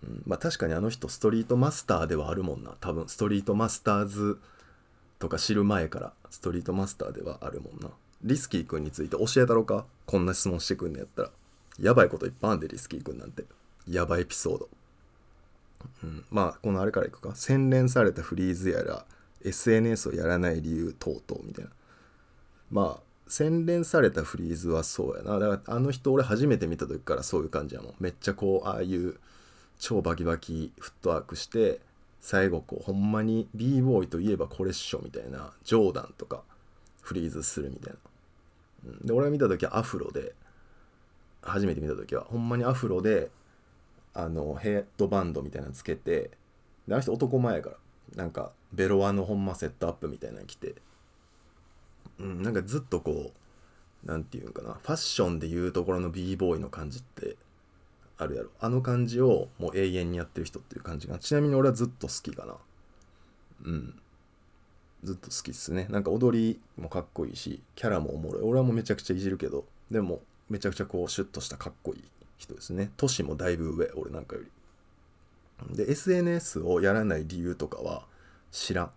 [0.04, 2.76] うん、まあ確かにあの人ストリートマスターではあるもんな。
[2.82, 4.40] 多分ストリートマスターズ
[5.20, 7.90] とか知る前からストリートマスターではあるもんな。
[8.24, 9.86] リスキー君について教えたろか？
[10.06, 11.30] こんな質問してくんねやったら。
[11.80, 13.46] やばいこといっぱいあんでリスキー君なんて。
[13.88, 14.70] やばいエピソード。
[16.04, 17.36] うん、まあこのあれからいくか。
[17.36, 19.06] 洗練されたフリーズやら
[19.44, 21.72] SNS をやらない理由等々みたいな。
[22.72, 25.40] まあ洗練されたフリーズはそうやな。
[25.40, 27.94] だからあの人俺初めて見た時からそういう感じやもん。
[28.00, 29.16] めっちゃこうああいう
[29.80, 31.80] 超バキバキフットワークして
[32.20, 36.42] 最後こうほんまに b ボーイといえばこれっしょみたいなジョーダンとか
[37.02, 40.34] フリーズするみたいな、うん、で俺が見た時はアフロで
[41.42, 43.30] 初めて見た時はほんまにアフロで
[44.18, 46.32] あのヘッドバンドみたいなのつけて
[46.88, 47.76] であの人男前やから。
[48.16, 50.76] なんかベロアのほんまセットアップみたいなの着て。
[52.20, 54.80] うん、なんかずっとこう何て言うんかな。
[54.82, 57.36] ファッションでいうところの b ボーイの感じって
[58.18, 58.50] あるやろ。
[58.62, 62.56] あの感じをもう永遠にやってる人っていう感じがちなみに俺はずっと好きかな。
[63.66, 64.00] うん。
[65.04, 65.88] ずっと好きっすね。
[65.90, 68.44] なんか踊りもかっこいいしキャラもおもろい。
[68.44, 72.04] 俺はもうめちゃくちゃいじるけどでもめちゃくちゃこうシュッとしたかっこいい。
[72.38, 72.92] 人ですね。
[72.98, 75.76] 年もだいぶ上俺なんかより。
[75.76, 78.04] で SNS をやらない理由とかは
[78.52, 78.92] 知らん。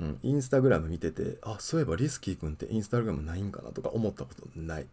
[0.00, 4.86] うん、インスタグラム見ててあそういえばリスキー君ってインスタグラムないんかなとか思ったことない、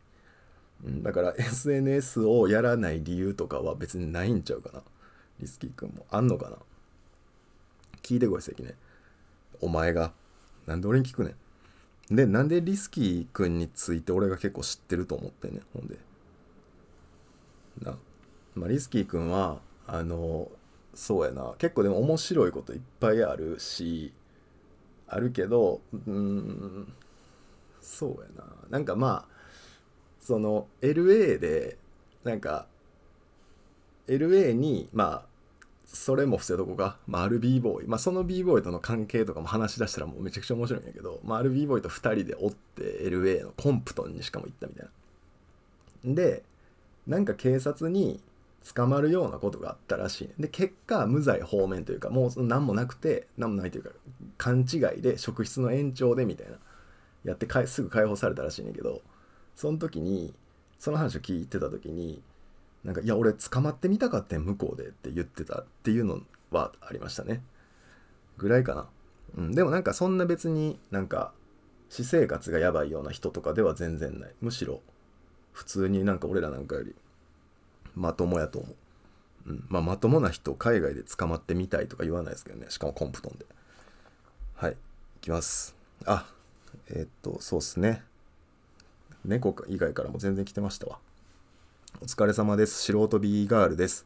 [0.83, 4.81] うん、だから SNS をやらない理由とかは別にないんちゃうかな。
[5.39, 6.57] リスキー君もあんのかな。
[8.01, 8.73] 聞いてこい関ね
[9.61, 10.11] お前が。
[10.65, 11.35] なんで俺に聞くね
[12.11, 12.15] ん。
[12.15, 15.97] でなんでリスキー君について俺が結構知ってると思ってんねんほんで。
[17.81, 17.97] な
[18.55, 20.49] まあリスキー君はあの
[20.93, 21.53] そうやな。
[21.57, 24.13] 結構でも面白いこといっぱいあるし
[25.07, 26.93] あるけどうん
[27.81, 28.45] そうやな。
[28.69, 29.35] なんかまあ
[30.21, 31.77] その LA で
[32.23, 32.67] なんか
[34.07, 35.35] LA にまあ
[35.85, 44.87] それも伏せとこか、まあ、ある b ボーイ、まあ、その b ボーイとの関係とかも話し出したらもうめちゃくちゃ面白いんやけど、まあ、ある b ボーイと2人でおって LA のコンプトンにしかも行ったみたい
[46.05, 46.15] な。
[46.15, 46.43] で
[47.07, 48.21] なんか警察に
[48.73, 53.91] 捕まるようなことがあったらしい、で結果無罪放免というかもう何もなくて何もないというか
[54.37, 56.57] 勘違いで職質の延長でみたいな。
[57.25, 59.01] やってかすぐ解放されたらしいねんけど
[59.55, 60.33] その時に
[60.79, 62.21] その話を聞いてた時に
[62.83, 67.41] なんかいや俺捕まってみたかったん向こうでって言ってたっていうのはありましたね。
[68.37, 68.87] ぐらいかな、
[69.37, 71.33] うん、でもなんかそんな別になんか
[71.89, 74.31] 私生活がやばいような人とかでは全然ない。
[74.41, 74.81] むしろ
[75.55, 76.93] 普通になんか俺らなんかより
[77.95, 78.67] まともやと思
[79.45, 79.49] う。
[79.49, 82.65] うん、まあまともな人海外で捕まってみたいとか言わないですけどね。
[82.69, 83.45] しかもコンプトンで。
[84.55, 84.73] はい。
[84.73, 84.75] い
[85.21, 85.75] きます。
[86.05, 86.27] あ
[86.89, 88.03] えー、っとそうっすね。
[89.23, 90.99] 猫以外からも全然来てましたわ。
[92.01, 92.83] お疲れ様です。
[92.83, 94.05] 素人 B ガールです、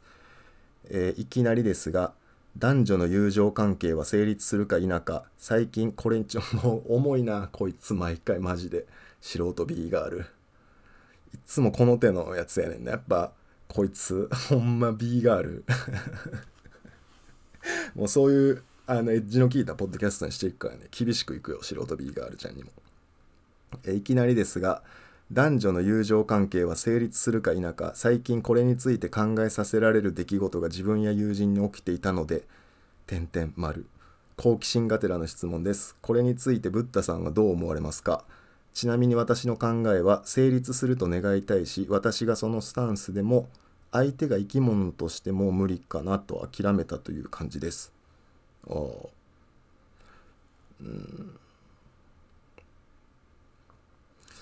[0.89, 2.13] えー、いきなりですが
[2.57, 8.85] 男女の友情関係は成立するか否か最近これんちょもう重いなこいつ毎回マジで。
[9.21, 10.25] 素人 B ガール。
[11.34, 12.92] いつもこの手のやつやねんな。
[12.92, 13.32] やっぱ
[13.68, 15.65] こいつ ほんま B ガール。
[17.96, 20.88] もうそういうあのエッジの効いたポッドキャストにしていくからね。
[20.92, 22.72] 厳しくいくよ素人 B ガールちゃんにも。
[23.84, 24.82] えいきなりですが
[25.32, 32.48] 男女の友情関係は成立するか否か最近これについて考えさせられる出来事が自分や友人に起きていたので
[33.06, 33.86] 点々丸。
[34.38, 35.98] 好奇心がてらの質問です。
[36.02, 38.24] これについてブッダさんはどう思われますか？
[38.73, 43.49] ちなみに私の考えは成立すると願いたいし私がそのスタンスでも
[43.91, 47.91] 相手が生き物としても無理かなと諦めたという感じです。
[48.69, 48.73] あ
[50.82, 51.39] うん。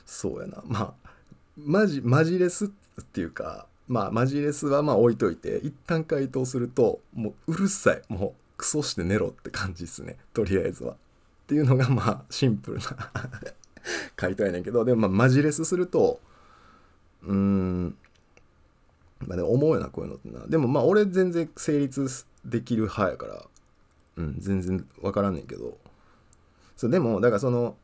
[0.05, 0.61] そうやな。
[0.65, 1.09] まあ
[1.57, 2.69] マジマジレスっ
[3.03, 8.01] ていうかまあマジレスはまあ置いといて一旦回答するともううるさい。
[8.09, 10.17] もうクソして寝ろって感じですね。
[10.33, 10.93] とりあえずは。
[10.93, 10.95] っ
[11.47, 12.83] ていうのがまあシンプルな
[14.15, 16.19] 回答やねんけどでもまあマジレスすると
[17.23, 17.95] うーん
[19.25, 20.45] まあでも思うよなこういうのってな。
[20.47, 23.45] でもまあ俺全然成立できる派やから
[24.17, 25.77] うん全然分からんねんけど。
[26.75, 27.75] そうでもだからその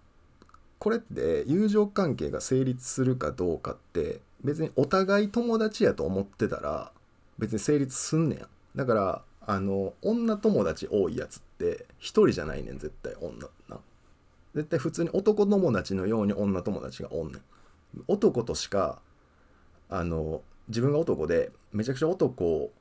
[0.77, 6.91] これって友情関係が成立するかどうかって別にお互い友達やと思ってたら
[7.39, 8.47] 別に成立すんねや。
[8.75, 13.47] だからあの女友達多いやつって一人じゃないねん絶対女。
[13.69, 13.79] な。
[14.55, 17.41] 絶対普通に男友達のように女友達がおんねん。
[18.07, 19.01] 男としか
[19.89, 22.71] あの自分が男でめちゃくちゃ男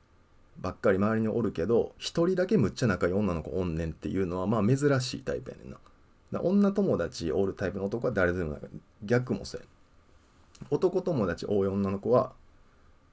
[0.59, 5.77] ばっかり周りにおるけど一人だけむっちゃ仲いい女の子おんねんっていうのはまあ珍しいタイプやねんな。
[6.41, 8.61] 女友達おるタイプの男は誰でもない
[9.03, 10.67] 逆もそうやねん。
[10.69, 12.33] 男友達多い女の子は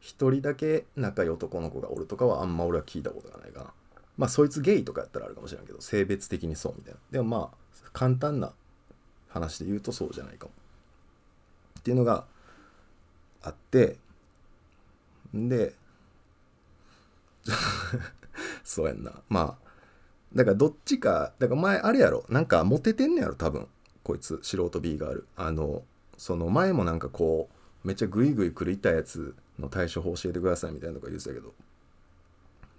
[0.01, 3.73] 一人だけ仲いい男の子がおるとかはあんま俺は聞いたことがないかな。
[4.17, 7.01] まあそいつゲイとかやったらあるかもしれんけど性別的にそうみたいな。
[7.11, 7.57] でもまあ
[7.93, 8.53] 簡単な
[9.29, 10.53] 話で言うとそうじゃないかも。
[11.79, 12.25] っていうのが
[13.43, 13.97] あって
[15.33, 15.75] で
[18.65, 19.13] そうやんな。
[19.29, 19.71] まあ
[20.35, 22.25] だからどっちかだから前あれやろ。
[22.29, 23.69] なんかモテてんねやろ多分。
[24.03, 25.83] こいつ素人 B があるあの
[26.17, 27.49] その前もなんかこ
[27.85, 31.55] うめっちゃグイグイ狂いたやつの対処法教えてくださいみたいなとか言ってたけど。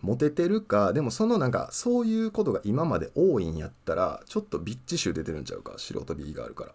[0.01, 6.71] モテてるかでもそのなんかそういうことが今まで多いんやったらちょっとビッチ臭出てるんちゃうか素人 B があるから。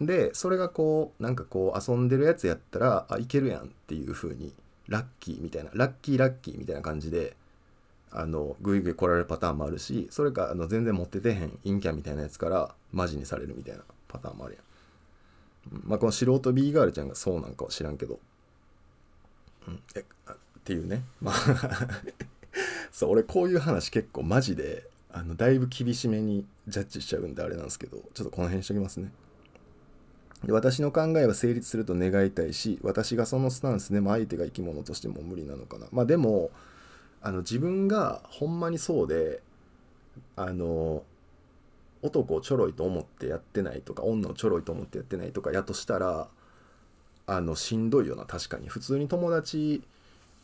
[0.00, 4.52] でそれがこうなんかこう遊んでるやつやったらあいけるやんっていう風に
[4.88, 7.36] ラッキーみたいなラッキーラッキーみたいな感じで
[8.12, 14.60] あのグイグイ来られるパターンもあるしそれかあの全然持っててへん陰キャみたいなやつからマジにされるみたいなパターンもあるや
[15.78, 18.20] ん、まあこの素人 B ガールちゃんがそうなんかは知らんけど、
[19.66, 20.04] うん、え
[20.66, 21.04] っていうね。
[21.20, 21.34] まあ
[22.90, 29.12] そう俺こういう話結構マジであのだいぶ厳しめにジャッジしちゃうんであれなんですけどちょっとこの辺にしときますね。
[30.44, 35.86] で私の考えは成立すると願いたいし私がそのスタンスでも相手が生き物としても無理なのかな。
[35.92, 36.50] まあでも
[37.22, 39.40] あの自分がほんまにそうで
[40.34, 41.04] あの
[42.02, 46.28] 男をちょろいと思ってやってないとか女をちょろいと思ってやってないとかやとしたら
[47.28, 48.68] あのしんどいよな確かに。
[48.68, 49.82] 普通に友達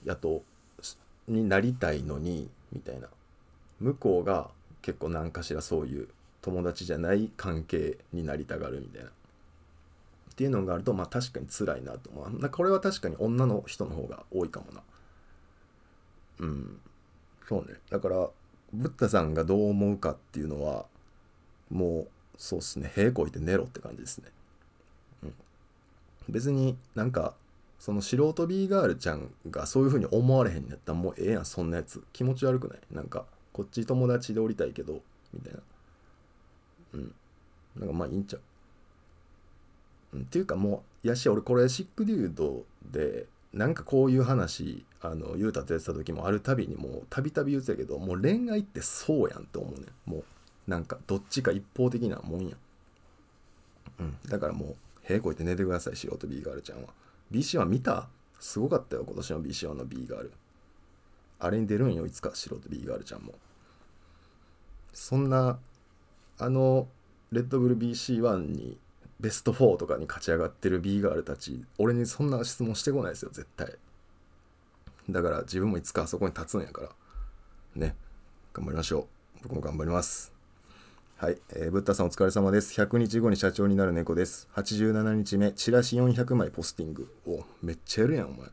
[0.05, 0.43] やと
[1.29, 3.09] になりたいのにみたいな。
[3.81, 6.09] 向こうが結構何かしらそういう
[6.41, 9.09] 友達じゃない関係になりたがるみたいな。
[9.09, 12.51] っていうのがあるとまあ確かに辛いなと思う。
[12.51, 14.83] これは確かに女の人の方が多いかもな。
[16.41, 16.81] うん。
[17.49, 17.75] そうね。
[17.91, 18.29] だから
[18.73, 20.87] ブッダさんがどう思うかっていうのは
[21.71, 22.91] もうそうっすね。
[22.95, 24.25] 平こいて寝ろって感じですね、
[25.25, 25.35] うん、
[26.29, 27.35] 別になんか
[27.83, 32.01] その素人 B ガールちゃんがそういう風に思われへんやったらもうええやんそんなやつ。
[32.13, 32.79] 気持ち悪くない？
[32.93, 35.01] なんかこっち友達でおりたいけど
[35.35, 35.59] みたいな。
[36.93, 37.15] うん。
[37.81, 50.25] なんかまあいいんちゃう、うん、っていうかもうやし俺これシックデュードでなんかこういう話あのゆうたとやってた時もあるたびにもうたびたび言ってたけどもう恋愛ってそうやんって思うねもう
[50.69, 52.55] なんかどっちか一方的なもんや
[53.99, 54.17] うん。
[54.29, 54.69] だからもう
[55.03, 56.89] へえこいて寝てください素人 B ガールちゃんは。
[57.33, 58.09] BC1 見た？
[58.39, 59.05] すごかったよ。
[59.07, 60.33] 今年の BC1 の B ガール。
[61.39, 62.07] あれに出るんよ。
[62.07, 63.35] いつか素人 B ガールちゃんも。
[64.93, 65.59] そんな
[66.39, 66.87] あの
[67.31, 68.77] レッドブル BC1 に
[69.21, 73.31] ベスト4とかに勝ち上がってる B ガールたち俺にそんな質問してこないですよ。
[73.33, 73.75] 絶対。
[75.09, 76.89] だから自分もいつかあそこに立つんやから。
[77.75, 77.97] ね。
[78.53, 79.43] 頑張りましょう。
[79.45, 80.33] 僕も頑張ります。
[81.23, 82.75] はい、えー、ブッダさんお疲れ様です。
[82.81, 84.49] 100日後に社長になる猫です。
[84.57, 87.15] 87日目チラシ400枚ポスティング。
[87.29, 88.49] おめっちゃやるやんお前。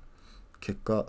[0.59, 1.07] 結果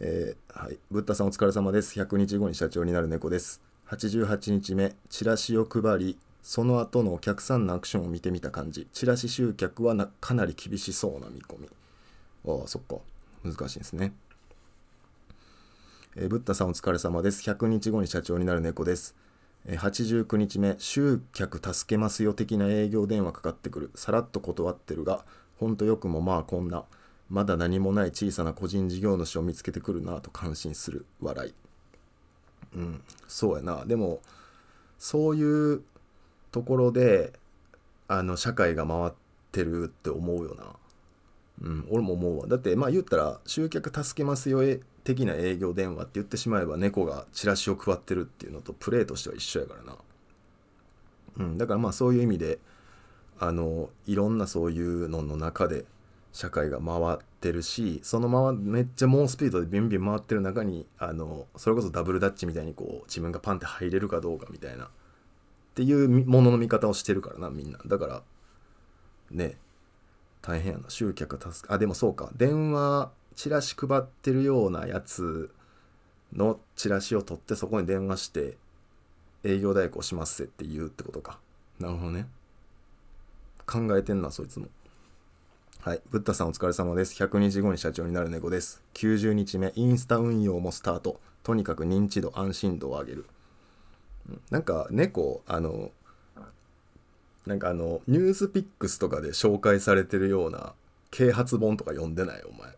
[0.00, 2.00] えー、はい、ブッダさんお疲れ様です。
[2.00, 3.60] 100日後に社長になる猫です。
[3.90, 8.88] 88日目チラシを配りその後のお客さんのアクションを見てみた感じ。
[8.94, 11.68] チラシ集客はかなり厳しそうな見込み。
[12.48, 13.02] ああそっか。
[13.44, 14.14] 難しいですね。
[16.16, 17.42] えー、ブッダさんお疲れ様です。
[17.50, 19.14] 100日後に社長になる猫です。
[19.66, 23.90] 89日目、集客助けますよ的な営業電話かかってくる。
[23.94, 25.24] さらっと断ってるが、
[25.58, 26.84] ほんとよくもまあこんな、
[27.30, 31.54] まだ何もない小さな個人事業主を見つけてくるなと感心する笑い。
[32.76, 33.86] うん、そうやな。
[33.86, 34.20] でも、
[34.98, 35.82] そういう
[36.52, 37.32] ところで、
[38.06, 39.12] あの、社会が回っ
[39.50, 40.64] てるって思うよな。
[41.62, 42.46] うん、俺も思うわ。
[42.46, 44.62] だって、まあ言ったら、集客助けますよ
[45.04, 49.96] 的な営業電話って言ってしまえば猫がチラシを配ってるっていうのとプレーとしては一緒やからな。
[51.36, 52.58] うん、だからまあそういう意味で
[53.38, 55.84] あのいろんなそういうのの中で
[56.32, 64.88] 社会が回ってるしそのままめっちゃ猛スピードでビンビン回ってる中にあのそれこそダブルダッチみたいにこう自分がパンって入れるかどうかみたいなっ
[65.74, 68.22] ていうものの見方をしてるからなみんなだから
[69.30, 69.56] ね
[70.46, 70.90] 大変やな。
[70.90, 72.30] 集客助けあでもそうか。
[72.36, 75.50] 電話チラシ配ってるようなやつ
[76.34, 78.58] のチラシを取ってそこに電話して
[79.42, 81.38] 営業代行しますって言うってことか。
[81.80, 82.26] なるほどね。
[83.66, 84.66] 考えてんなそいつも。
[85.80, 86.02] はい。
[86.10, 87.22] ブッダさんお疲れ様です。
[87.22, 88.82] 100日後に社長になる猫です。
[88.92, 91.20] 90日目インスタ運用もスタート。
[91.42, 93.26] とにかく認知度安心度を上げる。
[94.50, 95.90] なんか猫あの
[97.46, 100.74] なんかあのニュースピックスとかで紹介されてるような
[101.10, 102.70] 啓発本とか読んでないお前。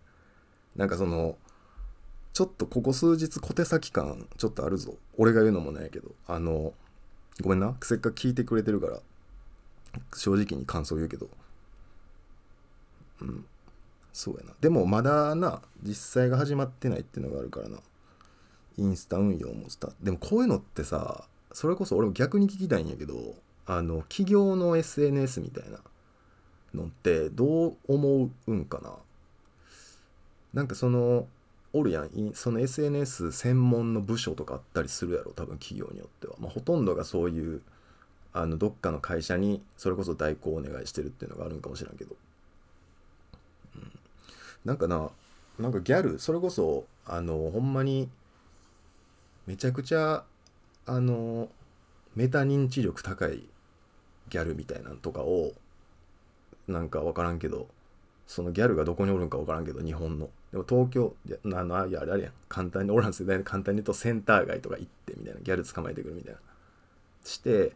[0.77, 1.37] なんかその
[2.33, 4.95] ちょっとここ数日小手先感ちょっとあるぞ。
[5.17, 6.11] 俺が言うのもないけど。
[6.27, 6.73] あの
[7.41, 7.75] ごめんな。
[7.83, 9.01] せっかく聞いてくれてるから
[10.15, 11.29] 正直に感想言うけど。
[13.23, 13.47] うん。
[14.13, 14.53] そうやな。
[14.61, 17.79] でもまだな実際が始まってないっていうのがあるからな。
[18.79, 23.35] インスタ運用もスタでもこういうのってさそれこそ俺も逆に聞きたいんやけど
[23.67, 25.79] あの企業の SNS みたいな
[26.75, 28.93] のってどう思うんかな？
[30.55, 31.27] なんかその
[31.73, 32.11] おるやん。
[32.35, 37.61] その SNS 専門の部署とかあったりするやろ多分企業によっては、まあ、ほとんどがそういう
[38.33, 42.17] あのどっかの会社にそれこそ代行お願いしてるっていうのがあるんかもしれんけど、
[43.75, 43.93] うん、
[44.65, 45.11] なんかな
[45.59, 48.09] なんかギャルそれこそあのほんまに
[49.47, 50.25] めちゃくちゃ
[50.87, 51.49] あの
[52.15, 53.43] メタ認知力高い
[54.29, 55.53] ギャルみたいなんとかを
[56.69, 57.69] なんか分からんけど
[58.27, 60.29] そのギャルがどこにおるんか分からんけど日本の。
[60.51, 62.33] でも東京いやあのあれあれやん。
[62.49, 65.41] 簡単にオラン世代で簡単に言うとセンター街とか行ってみたいな。
[65.41, 66.41] ギャル捕まえてくるみたいな。
[67.25, 67.73] して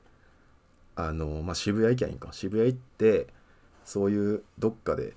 [0.97, 2.33] あのまあ渋谷行きゃいいんか。
[2.33, 3.29] 渋谷行って
[3.85, 5.15] そういうどっかで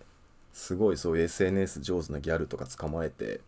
[0.54, 3.42] すごいそういう SNS 上手なギャルとか捕まえて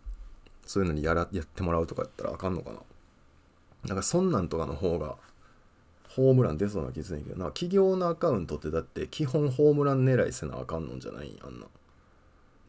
[0.65, 2.79] そういうのにやらやってもらうとかやったらあかんのかな。
[3.87, 5.17] なんかそんなんとかの方が
[6.15, 11.67] ホームラン出そうな気するんけどな企業のアカウントってだって基本ホームラン狙いせなあかんのんじゃないんあんな。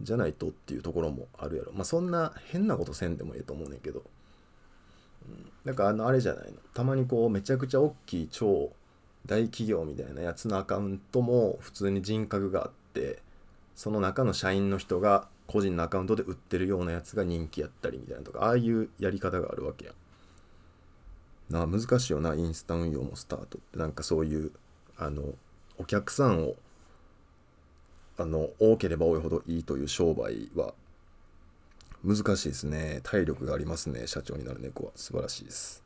[0.02, 1.72] じゃないとっていうところもあるやろ。
[1.72, 4.02] まあそんな変なことせんでもええと思うねんけど、
[5.28, 6.58] うん、なんかあのあれじゃないの。
[6.74, 8.72] たまにこうめちゃくちゃ大きい超
[9.26, 13.20] 大企業みたいなやつのアカウントも普通に人格があって
[13.74, 19.94] その中の社員の人が個人のアカウントで売ってるようなやつが人気やったりみたいなとかああいうやり方があるわけやん。
[21.50, 23.58] な難しいよなインスタ運用もスタート。
[23.58, 24.52] ってなんかそういう
[24.96, 25.22] あの
[25.78, 26.54] お客さんを
[28.18, 30.72] あの多ければ多いほどいいという商売は
[32.04, 33.00] 難しいですね。
[33.02, 34.92] 体力がありますね社長になる猫は。
[34.96, 35.82] 素晴らしいです。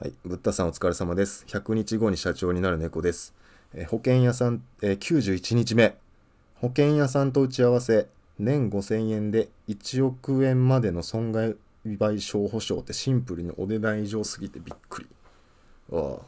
[0.00, 0.12] はい。
[0.24, 1.44] ブッダさんお疲れ様です。
[1.48, 3.34] 100日後に社長になる猫です、
[3.74, 5.96] え保険屋さん、え91日目。
[6.56, 8.08] 保険屋さんと打ち合わせ
[8.38, 11.56] 年5000円で1億円までの損害
[11.86, 15.08] 賠償保証ってシンプルにお値段以上すぎてびっくり。
[15.92, 16.26] ああ。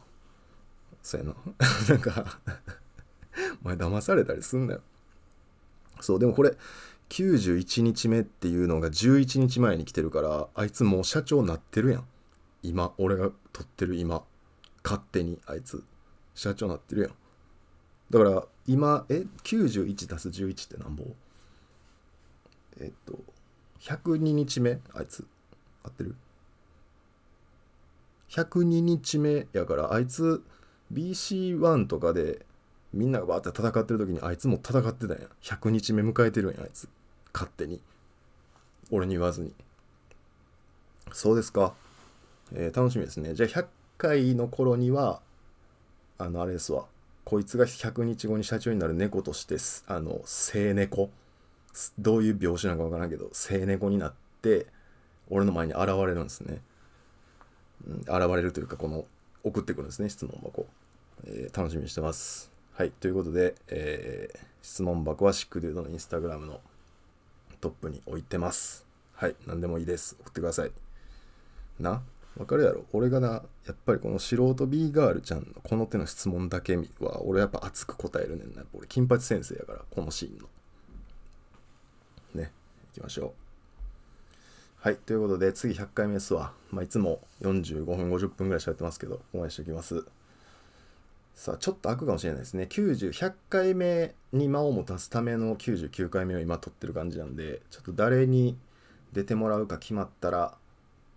[1.01, 1.35] そうやな。
[1.89, 2.39] なんか
[3.63, 4.81] お前騙されたりすんなよ。
[6.01, 6.55] そうでもこれ
[7.09, 12.07] 91日目っていうのが11日前に来てるからあいつもう社長なってるやん。
[12.61, 14.23] 今俺が撮ってる今。
[14.83, 15.83] 勝手にあいつ。
[16.35, 17.11] 社長なってるやん。
[18.09, 21.03] だから今え？91足す11ってなんぼ？
[22.79, 23.19] えっと
[23.79, 25.25] 102日目あいつ。
[25.87, 26.15] 合ってる
[28.29, 30.43] ？102日目やからあいつ
[30.93, 32.45] BC1 とかで
[32.93, 35.27] みんながバーって戦ってる時にあいつも戦ってたんや。
[35.41, 36.89] 100日目迎えてるんやあいつ。
[37.33, 37.81] 勝手に。
[38.91, 39.53] 俺に言わずに。
[41.13, 41.73] そうですか、
[42.53, 43.33] えー楽しみですね。
[43.33, 43.65] じゃあ100
[43.97, 45.21] 回の頃には
[46.17, 46.85] あのあれですわ。
[47.23, 49.57] こいつが100日後に社長になる猫として
[49.87, 51.09] あの生猫。
[51.99, 54.65] どういう描写なのかわからんけど生猫になって
[55.29, 56.61] 俺の前に現れるんですね、
[57.87, 59.05] うん、現れるというかこの
[59.43, 60.09] 送ってくるんですね。
[60.09, 60.67] 質問箱、
[61.25, 62.51] えー楽しみにしてます。
[62.73, 66.59] はいということで、えー質問箱はシックデュードのインスタグラムの
[67.61, 68.85] トップに置いてます。
[69.13, 70.17] はい何でもいいです。
[70.19, 70.71] 送ってください。
[71.79, 72.01] な
[72.37, 72.85] わかるやろ。
[72.91, 78.57] 俺がなやっぱりこの素人 B ガールちゃんのこの手の質問だけは俺やっぱ熱く答えるねんな。
[78.57, 80.47] やっぱ俺金八先生やからこのシーンの。
[82.35, 82.51] ね
[82.93, 83.46] 行きましょう。
[84.87, 90.05] はいということで次100回目ですわ、まあ、いつも45分50分ぐらい喋ってますけどここまでしておきます。
[91.35, 92.67] さあちょっと開くかもしれないですね。
[92.69, 98.55] 90100回目に間を持たすための99回目を今撮ってる感じなんでちょっと誰に
[99.11, 100.53] 出てもらうか決まったら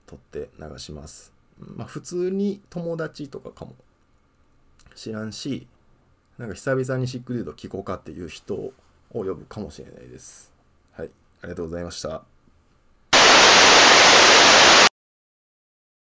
[0.08, 1.32] 撮って流します。
[1.60, 3.76] まあ普通に友達とかかも
[4.96, 5.68] 知らんし
[6.38, 8.72] なんか久々にシックデュード聞こうかっていう人を
[9.12, 10.52] 呼ぶかもしれないです。
[10.90, 11.10] はい
[11.42, 12.39] ありがとうございました。